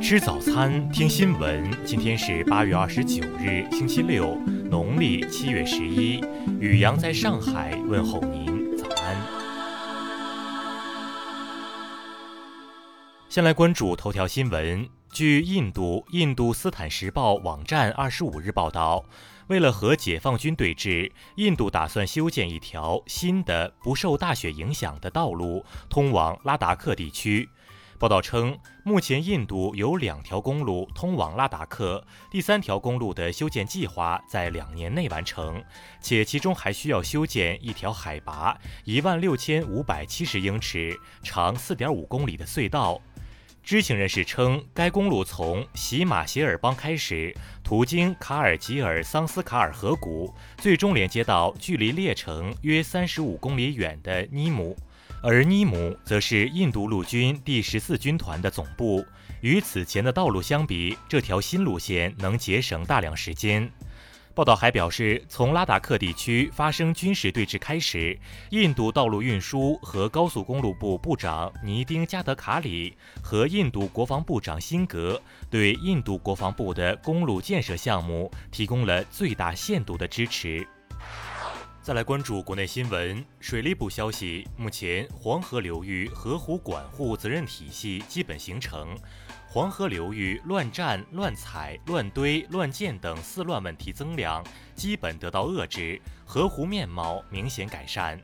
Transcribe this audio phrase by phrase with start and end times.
[0.00, 1.70] 吃早餐，听新闻。
[1.84, 4.34] 今天是八月二十九日，星期六，
[4.70, 6.24] 农历七月十一。
[6.58, 9.16] 雨阳在上海问候您，早安。
[13.28, 14.88] 先来关注头条新闻。
[15.12, 19.04] 据印度《印度斯坦时报》网站二十五日报道，
[19.48, 27.48] 为了和解放军对峙，印度打算修建一条新的、不受大雪影响的道路，通往拉达克地区。
[28.00, 35.62] 报道称，目前印度有两条公路通往拉达克，第三条公路的修建计划在两年内完成，
[36.00, 42.98] 且其中还需要修建一条海拔一万六千五百七十英尺、长四点五公里的隧道。
[43.62, 54.74] 知情人士称，该公路从喜马偕尔邦开始，途经卡尔吉尔桑斯卡尔河谷，最终连接到距离列城约三十五公里远的尼姆。
[55.22, 59.04] 而尼姆则是印度陆军第十四军团的总部。
[59.42, 63.70] 与此前的道路相比，这条新路线能节省大量时间。
[64.34, 68.18] 报道还表示，从拉达克地区发生军事对峙开始，
[68.50, 80.66] 印度道路运输和高速公路部部长尼丁加德卡里和印度国防部长辛格对印度国防部的公路建设项目提供了最大限度的支持。
[81.82, 83.24] 再来关注国内新闻。
[83.40, 88.94] 水利部消息，目前黄河流域河湖管护责任体系基本形成，
[89.48, 98.20] 黄河流域乱占、乱采、乱堆、乱建等四乱问题增量基本得到遏制，河湖面貌明显改善。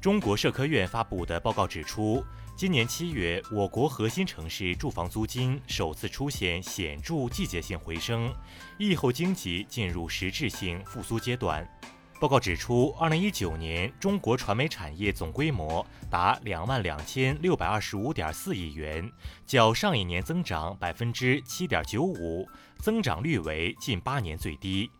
[0.00, 2.24] 中国社科院发布的报告指出，
[2.56, 8.32] 今年七月，我国核心城市住房租金首次出现显著季节性回升，
[8.78, 11.68] 疫后经济进入实质性复苏阶段。
[12.20, 19.10] 报告指出，二零一九年中国传媒产业总规模达两万两千六百二十五点四亿元，
[19.46, 22.46] 较上一年增长百分之七点九五，
[22.78, 24.90] 增长率为近八年最低。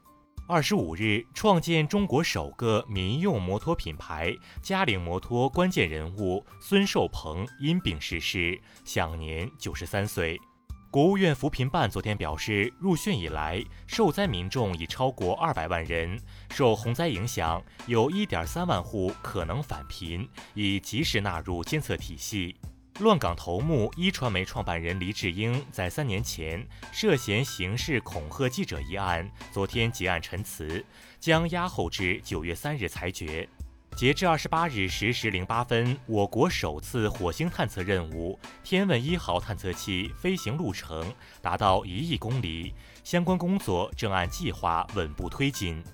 [0.48, 10.40] 二十五日，创建中国首个民用摩托品牌嘉陵摩托关键人物孙寿鹏因病逝世，享年九十三岁。
[10.92, 16.18] 国务院扶贫办昨天表示，入汛以来，受灾民众已超过二百万人，
[16.52, 22.56] 受洪灾影响，有一点三万户可能返贫，已及时纳入监测体系。
[22.98, 30.84] 乱港头目一传媒创办人黎智英在三年前涉嫌刑事恐吓记者一案，昨天结案陈词，
[31.20, 33.48] 将押后至九月三日裁决。
[34.00, 41.04] 截至二十八日十时零八分，我国首次火星探测任务“天问一号”探测器飞行路程
[41.42, 42.72] 达到一亿公里，
[43.04, 45.84] 相关工作正按计划稳步推进。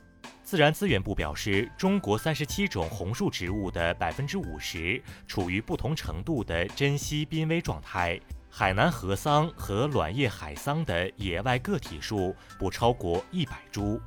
[0.45, 14.00] 自然资源部表示，中国三十七种红树植物的百分之五十处于不同程度的珍稀濒危状态，海南河桑和卵叶海桑的野外个体数不超过一百株。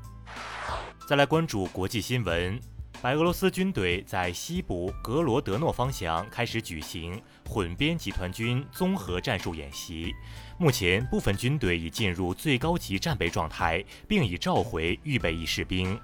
[1.06, 2.58] 再来关注国际新闻。
[3.02, 10.14] 白俄罗斯军队在西部格罗德诺方向开始举行混编集团军综合战术演习。
[10.58, 15.98] 目前，部分军队已进入最高级战备状态，并已召回预备役士兵。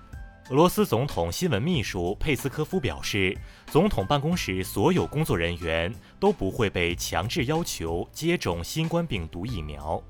[0.51, 10.01] 俄罗斯总统新闻秘书佩斯科夫表示，总统办公室所有工作人员都不会被强制要求接种新冠病毒疫苗。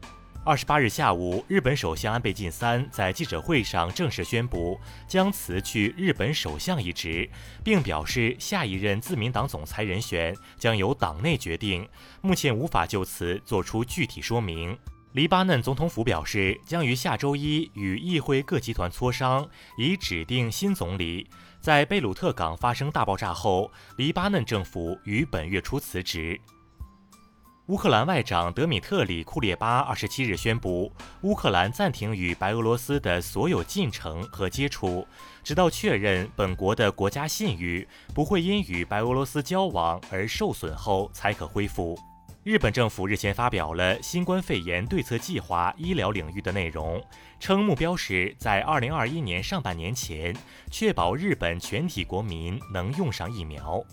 [0.47, 7.27] 二十八日下午，日本首相安倍晋三在记者会上正式宣布将辞去日本首相一职，
[7.63, 11.89] 并表示下一任自民党总裁人选将由党内决定，
[12.21, 14.77] 目前无法就此作出具体说明。
[15.13, 21.27] 黎巴嫩总统府表示，将于下周一与议会各集团磋商，以指定新总理。
[21.59, 26.39] 在贝鲁特港发生大爆炸后，黎巴嫩政府于本月初辞职。
[27.67, 35.07] 乌克兰外长德米特里库列巴二十七日宣布，乌克兰暂停与白俄罗斯的所有进程和接触，
[35.43, 41.97] 直到确认本国的国家信誉不会因与白俄罗斯交往而受损后才可恢复。
[42.43, 47.03] 日本政府日前发表了新冠肺炎对策计划医疗领域的内容，
[47.39, 50.35] 称目标是在二零二一年上半年前
[50.69, 53.83] 确保日本全体国民能用上疫苗。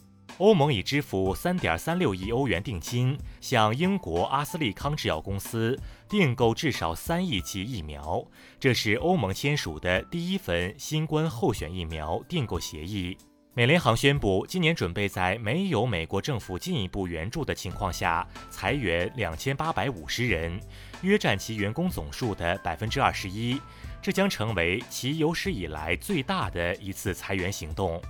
[0.43, 5.79] 欧盟已支付三点三六亿欧元定金，向英国阿斯利康制药公司
[6.09, 8.21] 订购至少三亿剂疫苗。
[8.59, 13.17] 这是欧盟签署的第一份新冠候选疫苗订购协议。
[13.55, 20.61] 美联航宣布，今年准备在没有美国政府进一步援助的情况下裁员两千八百五十人，
[21.03, 23.61] 约占其员工总数的百分之二十一。
[24.03, 28.03] 这将成为其有史以来最大的一次裁员行动。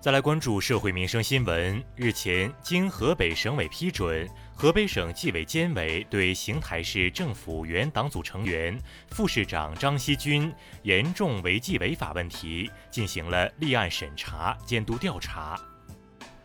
[0.00, 1.82] 再来关注社会民生新闻。
[1.96, 8.78] 日前，经河北省委批准，河北省纪委监委对邢台市政府原党组成员、
[9.10, 15.60] 副市长张希军严重违纪违法问题进行了立案审查、监督调查。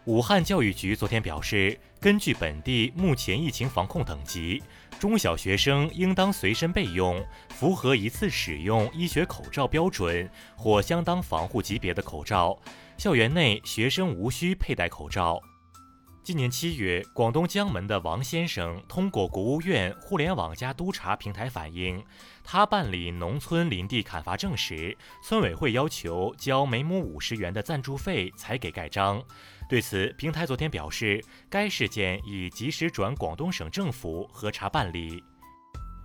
[0.06, 4.62] 武汉教育局昨天表示，根据本地目前疫情防控等级，
[5.00, 12.60] 中小学生应当随身备用符合一次使用医学口罩标准或相当防护级别的口罩，
[12.98, 15.42] 校园内学生无需佩戴口罩。
[16.24, 22.02] 今年七月，广东江门的王先生通过国务院互联网加督查平台反映，
[22.46, 29.22] 他办理农村林地砍伐证时，村委会要求交每亩五十元的赞助费才给盖章。
[29.68, 35.22] 对此，平台昨天表示，该事件已及时转广东省政府核查办理。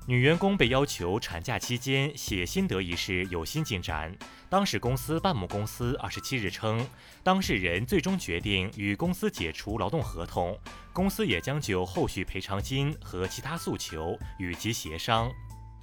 [0.08, 4.10] 女员工被要求产假期间写心得一事有新进展。
[4.48, 6.88] 当事公司半亩公司二十七日称，
[7.22, 10.58] 当事人最终决定与公司解除劳动合同，
[10.94, 15.30] 公司也将就后续赔偿金和其他诉求与其协商。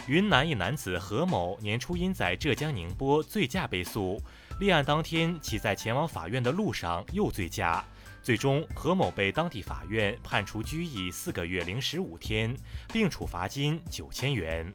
[0.08, 4.20] 云南一男子何某年初因在浙江宁波醉驾被诉，
[4.60, 7.86] 立案当天其在前往法院的路上又醉驾。
[8.26, 12.58] 最终，何某被当地法院判处拘役四个月零十五天，
[12.92, 14.74] 并处罚金九千元。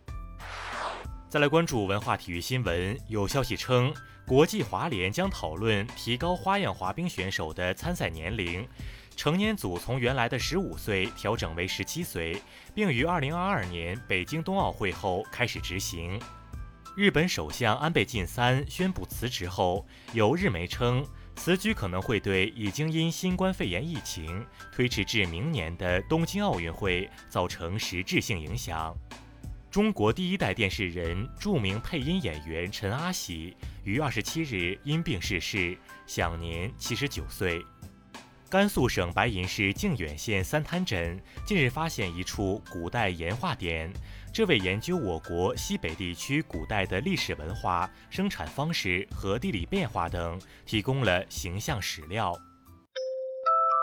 [1.29, 3.93] 再来关注文化体育新闻，有消息称，
[4.25, 8.64] 国际滑联将讨论提高花样滑冰选手的参赛年龄，
[9.17, 12.41] 成年组从原来的十五岁调整为十七岁，
[12.73, 16.20] 并于二零二二年北京冬奥会后开始执行。
[16.97, 21.05] 日本首相安倍晋三宣布辞职后，有日媒称。
[21.42, 28.94] 此举可能会对已经因新冠肺炎疫情推迟至明年的东京奥运会造成实质性影响。
[29.70, 37.64] 中国第一代电视人、著名配音演员陈阿喜于二十七日因病逝世，享年七十九岁。
[38.50, 41.17] 甘肃省白银市靖远县三滩镇
[41.47, 43.93] 近日发现一处古代岩画点。
[44.32, 50.37] 这为研究我国西北地区古代的历史文化、生产方式和地理变化等
[50.67, 52.37] 提供了形象史料。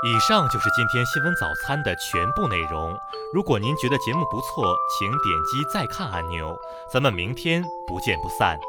[0.05, 2.93] 以上就是今天新闻早餐的全部内容。
[3.33, 6.55] 如果您觉得节目不错，请点击再看按钮。
[6.91, 8.59] 咱们明天不见不散。